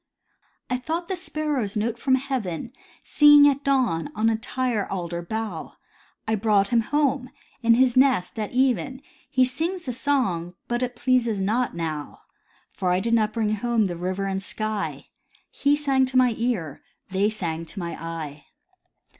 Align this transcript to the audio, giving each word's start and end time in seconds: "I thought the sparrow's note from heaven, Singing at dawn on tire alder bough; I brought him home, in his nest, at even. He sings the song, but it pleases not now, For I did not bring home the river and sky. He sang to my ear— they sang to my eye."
"I 0.71 0.77
thought 0.77 1.07
the 1.09 1.15
sparrow's 1.15 1.77
note 1.77 1.99
from 1.99 2.15
heaven, 2.15 2.73
Singing 3.03 3.47
at 3.51 3.63
dawn 3.63 4.09
on 4.15 4.35
tire 4.39 4.87
alder 4.91 5.21
bough; 5.21 5.73
I 6.27 6.33
brought 6.33 6.69
him 6.69 6.81
home, 6.81 7.29
in 7.61 7.75
his 7.75 7.95
nest, 7.95 8.39
at 8.39 8.51
even. 8.51 9.03
He 9.29 9.45
sings 9.45 9.85
the 9.85 9.93
song, 9.93 10.55
but 10.67 10.81
it 10.81 10.95
pleases 10.95 11.39
not 11.39 11.75
now, 11.75 12.21
For 12.71 12.91
I 12.91 12.99
did 12.99 13.13
not 13.13 13.31
bring 13.31 13.53
home 13.53 13.85
the 13.85 13.95
river 13.95 14.25
and 14.25 14.41
sky. 14.41 15.09
He 15.51 15.75
sang 15.75 16.07
to 16.07 16.17
my 16.17 16.33
ear— 16.35 16.81
they 17.11 17.29
sang 17.29 17.65
to 17.65 17.77
my 17.79 17.93
eye." 18.03 18.45